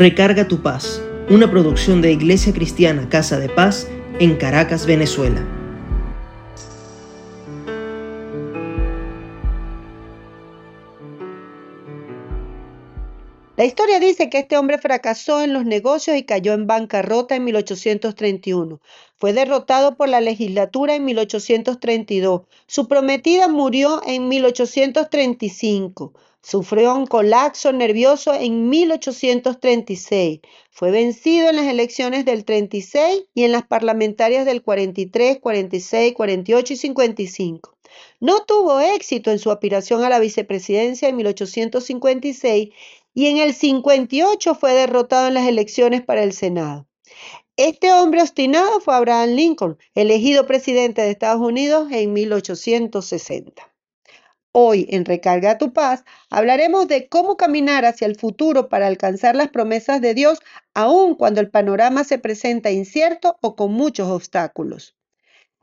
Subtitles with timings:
[0.00, 3.86] Recarga tu paz, una producción de Iglesia Cristiana Casa de Paz
[4.18, 5.46] en Caracas, Venezuela.
[13.58, 17.44] La historia dice que este hombre fracasó en los negocios y cayó en bancarrota en
[17.44, 18.80] 1831.
[19.18, 22.40] Fue derrotado por la legislatura en 1832.
[22.66, 26.14] Su prometida murió en 1835.
[26.42, 30.40] Sufrió un colapso nervioso en 1836.
[30.70, 36.72] Fue vencido en las elecciones del 36 y en las parlamentarias del 43, 46, 48
[36.72, 37.76] y 55.
[38.20, 42.70] No tuvo éxito en su aspiración a la vicepresidencia en 1856
[43.12, 46.86] y en el 58 fue derrotado en las elecciones para el Senado.
[47.56, 53.69] Este hombre obstinado fue Abraham Lincoln, elegido presidente de Estados Unidos en 1860.
[54.52, 59.48] Hoy en Recarga tu paz hablaremos de cómo caminar hacia el futuro para alcanzar las
[59.50, 60.40] promesas de Dios
[60.74, 64.96] aun cuando el panorama se presenta incierto o con muchos obstáculos.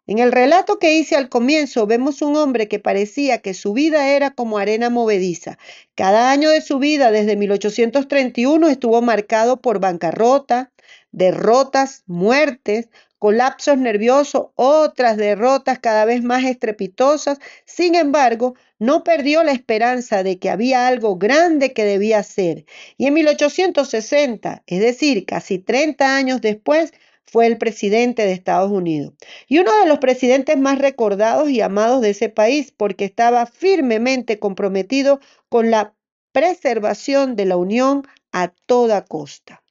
[0.05, 4.07] En el relato que hice al comienzo vemos un hombre que parecía que su vida
[4.07, 5.57] era como arena movediza.
[5.93, 10.71] Cada año de su vida desde 1831 estuvo marcado por bancarrota,
[11.11, 12.87] derrotas, muertes,
[13.19, 17.39] colapsos nerviosos, otras derrotas cada vez más estrepitosas.
[17.65, 22.65] Sin embargo, no perdió la esperanza de que había algo grande que debía hacer.
[22.97, 26.93] Y en 1860, es decir, casi 30 años después,
[27.25, 29.13] fue el presidente de Estados Unidos.
[29.47, 34.39] Y uno de los presidentes más recordados y amados de ese país porque estaba firmemente
[34.39, 35.93] comprometido con la
[36.31, 39.61] preservación de la Unión a toda costa.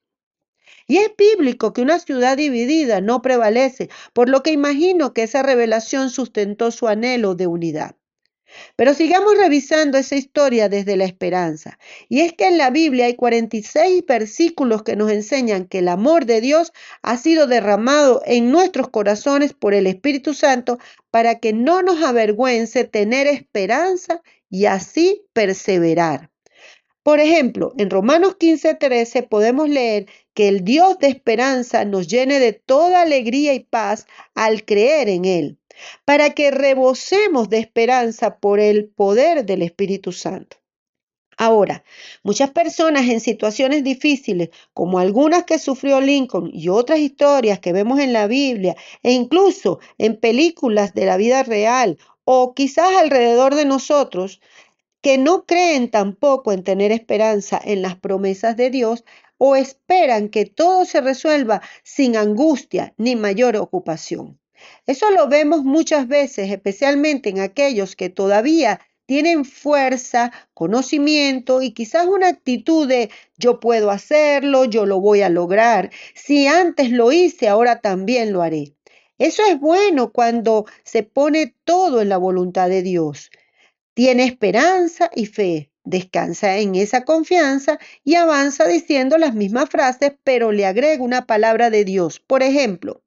[0.86, 5.42] Y es bíblico que una ciudad dividida no prevalece, por lo que imagino que esa
[5.42, 7.96] revelación sustentó su anhelo de unidad.
[8.76, 11.78] Pero sigamos revisando esa historia desde la esperanza.
[12.08, 16.26] Y es que en la Biblia hay 46 versículos que nos enseñan que el amor
[16.26, 20.78] de Dios ha sido derramado en nuestros corazones por el Espíritu Santo
[21.10, 26.30] para que no nos avergüence tener esperanza y así perseverar.
[27.06, 32.52] Por ejemplo, en Romanos 15:13 podemos leer que el Dios de esperanza nos llene de
[32.52, 35.56] toda alegría y paz al creer en Él
[36.04, 40.56] para que rebosemos de esperanza por el poder del Espíritu Santo.
[41.36, 41.84] Ahora,
[42.24, 48.00] muchas personas en situaciones difíciles, como algunas que sufrió Lincoln y otras historias que vemos
[48.00, 48.74] en la Biblia
[49.04, 54.40] e incluso en películas de la vida real o quizás alrededor de nosotros,
[55.06, 59.04] que no creen tampoco en tener esperanza en las promesas de Dios
[59.38, 64.40] o esperan que todo se resuelva sin angustia ni mayor ocupación.
[64.84, 72.08] Eso lo vemos muchas veces, especialmente en aquellos que todavía tienen fuerza, conocimiento y quizás
[72.08, 75.92] una actitud de yo puedo hacerlo, yo lo voy a lograr.
[76.16, 78.74] Si antes lo hice, ahora también lo haré.
[79.18, 83.30] Eso es bueno cuando se pone todo en la voluntad de Dios.
[83.96, 90.52] Tiene esperanza y fe, descansa en esa confianza y avanza diciendo las mismas frases, pero
[90.52, 92.20] le agrega una palabra de Dios.
[92.20, 93.02] Por ejemplo,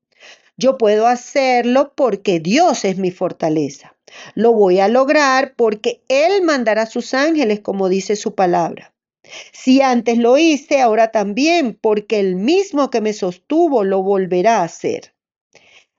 [0.57, 3.95] yo puedo hacerlo porque Dios es mi fortaleza.
[4.33, 8.91] Lo voy a lograr porque Él mandará sus ángeles, como dice su palabra.
[9.53, 14.63] Si antes lo hice, ahora también, porque el mismo que me sostuvo lo volverá a
[14.63, 15.13] hacer.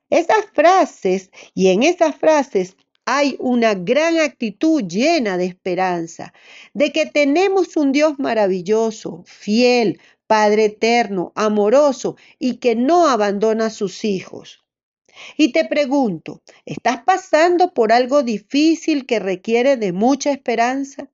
[0.09, 2.75] Esas frases, y en esas frases
[3.17, 6.33] hay una gran actitud llena de esperanza,
[6.73, 13.69] de que tenemos un Dios maravilloso, fiel, Padre eterno, amoroso y que no abandona a
[13.69, 14.63] sus hijos.
[15.35, 21.09] Y te pregunto, ¿estás pasando por algo difícil que requiere de mucha esperanza?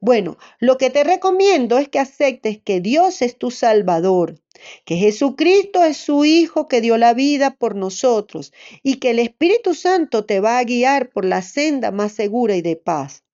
[0.00, 4.40] Bueno, lo que te recomiendo es que aceptes que Dios es tu Salvador,
[4.84, 8.52] que Jesucristo es su Hijo que dio la vida por nosotros
[8.82, 12.62] y que el Espíritu Santo te va a guiar por la senda más segura y
[12.62, 13.24] de paz.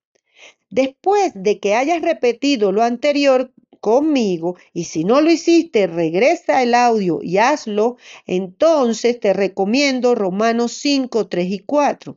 [0.70, 6.74] Después de que hayas repetido lo anterior conmigo y si no lo hiciste, regresa el
[6.74, 12.16] audio y hazlo, entonces te recomiendo Romanos 5, 3 y 4.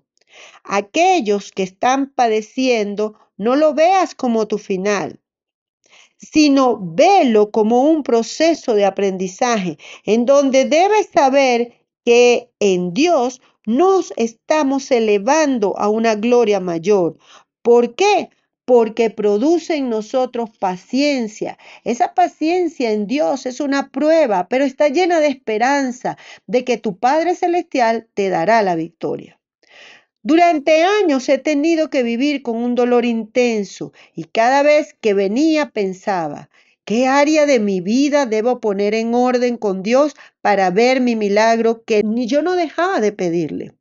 [0.63, 5.19] Aquellos que están padeciendo, no lo veas como tu final,
[6.31, 11.73] sino velo como un proceso de aprendizaje en donde debes saber
[12.03, 17.17] que en Dios nos estamos elevando a una gloria mayor.
[17.61, 18.29] ¿Por qué?
[18.65, 21.57] porque produce en nosotros paciencia.
[21.83, 26.17] Esa paciencia en Dios es una prueba, pero está llena de esperanza
[26.47, 29.39] de que tu Padre Celestial te dará la victoria.
[30.27, 35.69] Durante años he tenido que vivir con un dolor intenso y cada vez que venía
[35.69, 36.49] pensaba,
[36.83, 41.83] ¿Qué área de mi vida debo poner en orden con Dios para ver mi milagro
[41.83, 43.73] que ni yo no dejaba de pedirle?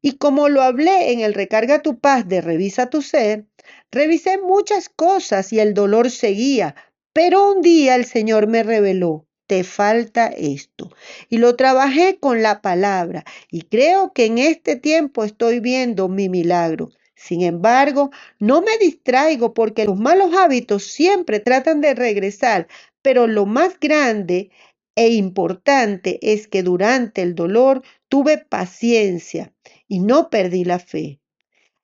[0.00, 3.44] Y como lo hablé en el Recarga tu paz de Revisa tu ser,
[3.92, 6.76] revisé muchas cosas y el dolor seguía,
[7.12, 10.92] pero un día el Señor me reveló, te falta esto.
[11.28, 16.28] Y lo trabajé con la palabra y creo que en este tiempo estoy viendo mi
[16.28, 16.90] milagro.
[17.16, 22.68] Sin embargo, no me distraigo porque los malos hábitos siempre tratan de regresar,
[23.02, 24.50] pero lo más grande
[24.94, 29.52] e importante es que durante el dolor tuve paciencia
[29.88, 31.20] y no perdí la fe.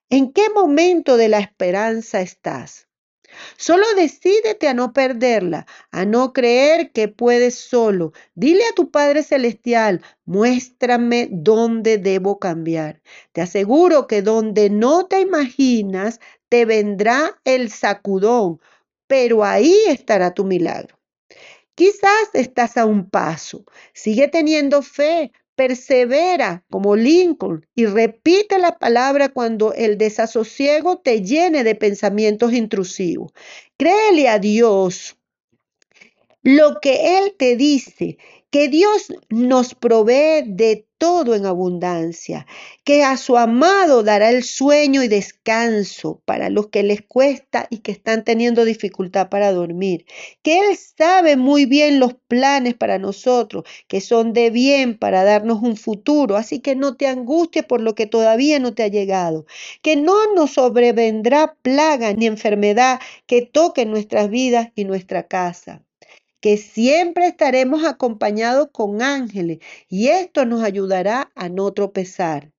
[0.09, 2.84] ¿En qué momento de la esperanza estás?
[3.57, 8.13] Solo decídete a no perderla, a no creer que puedes solo.
[8.35, 13.01] Dile a tu Padre Celestial, muéstrame dónde debo cambiar.
[13.31, 18.59] Te aseguro que donde no te imaginas, te vendrá el sacudón,
[19.07, 20.97] pero ahí estará tu milagro.
[21.75, 23.65] Quizás estás a un paso.
[23.93, 31.63] Sigue teniendo fe, persevera como Lincoln y repite la palabra cuando el desasosiego te llene
[31.63, 33.31] de pensamientos intrusivos.
[33.77, 35.17] Créele a Dios
[36.43, 38.17] lo que Él te dice
[38.55, 42.47] que Dios nos provee de todo en abundancia,
[42.85, 47.79] que a su amado dará el sueño y descanso para los que les cuesta y
[47.79, 50.05] que están teniendo dificultad para dormir,
[50.41, 55.61] que Él sabe muy bien los planes para nosotros, que son de bien para darnos
[55.61, 59.45] un futuro, así que no te angusties por lo que todavía no te ha llegado,
[59.81, 65.85] que no nos sobrevendrá plaga ni enfermedad que toque nuestras vidas y nuestra casa
[66.45, 69.57] que siempre estaremos acompañados con ángeles
[69.89, 72.51] y esto nos ayudará a no tropezar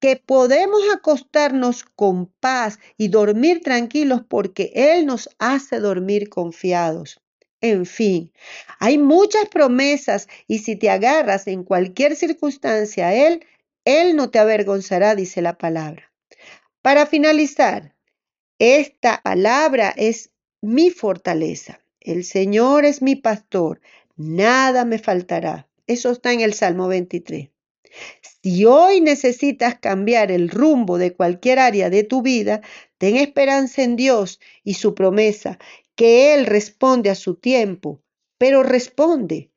[0.00, 7.20] que podemos acostarnos con paz y dormir tranquilos porque Él nos hace dormir confiados.
[7.60, 8.32] En fin,
[8.80, 13.46] hay muchas promesas y si te agarras en cualquier circunstancia a Él,
[13.84, 16.10] Él no te avergonzará, dice la palabra.
[16.82, 17.94] Para finalizar,
[18.58, 21.78] esta palabra es mi fortaleza.
[22.00, 23.80] El Señor es mi pastor,
[24.16, 25.68] nada me faltará.
[25.86, 27.50] Eso está en el Salmo 23.
[28.42, 32.60] Si hoy necesitas cambiar el rumbo de cualquier área de tu vida,
[32.98, 35.58] ten esperanza en Dios y su promesa,
[35.94, 38.00] que Él responde a su tiempo,
[38.38, 39.50] pero responde.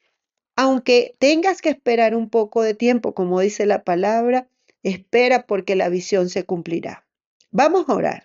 [0.56, 4.48] Aunque tengas que esperar un poco de tiempo, como dice la palabra,
[4.84, 7.06] espera porque la visión se cumplirá.
[7.52, 8.24] Vamos a orar.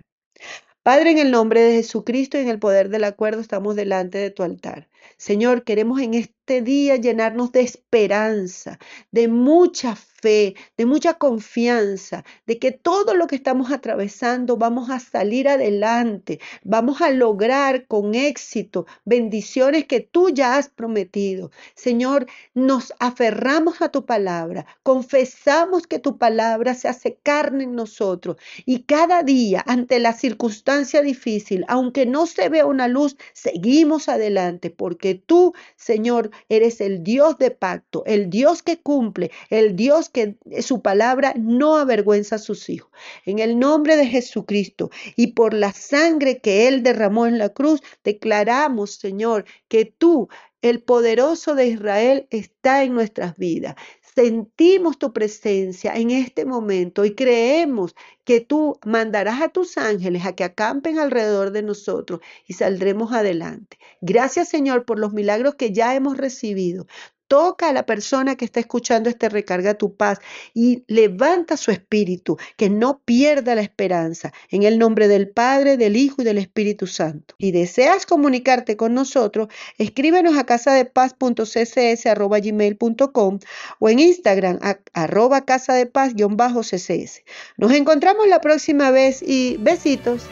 [0.87, 4.31] Padre, en el nombre de Jesucristo y en el poder del acuerdo estamos delante de
[4.31, 4.89] tu altar.
[5.17, 8.79] Señor, queremos en este día llenarnos de esperanza,
[9.11, 15.01] de mucha fe, de mucha confianza, de que todo lo que estamos atravesando vamos a
[15.01, 21.51] salir adelante, vamos a lograr con éxito bendiciones que tú ya has prometido.
[21.75, 28.37] Señor, nos aferramos a tu palabra, confesamos que tu palabra se hace carne en nosotros
[28.65, 34.71] y cada día ante la circunstancia difícil, aunque no se vea una luz, seguimos adelante
[34.97, 40.39] porque tú, Señor, eres el Dios de pacto, el Dios que cumple, el Dios que
[40.63, 42.91] su palabra no avergüenza a sus hijos.
[43.27, 47.83] En el nombre de Jesucristo y por la sangre que Él derramó en la cruz,
[48.05, 50.31] declaramos, Señor, que tú,
[50.63, 53.75] el poderoso de Israel, está en nuestras vidas
[54.17, 57.95] sentimos tu presencia en este momento y creemos
[58.25, 63.79] que tú mandarás a tus ángeles a que acampen alrededor de nosotros y saldremos adelante.
[64.01, 66.87] Gracias Señor por los milagros que ya hemos recibido.
[67.29, 70.19] Toca a la persona que está escuchando este recarga tu paz
[70.55, 74.33] y levanta su espíritu, que no pierda la esperanza.
[74.51, 77.35] En el nombre del Padre, del Hijo y del Espíritu Santo.
[77.39, 83.39] Si deseas comunicarte con nosotros, escríbenos a casadepaz.ccs.gmail.com
[83.79, 87.25] o en Instagram a arroba casadepaz-ccs.
[87.57, 90.23] Nos encontramos la próxima vez y besitos.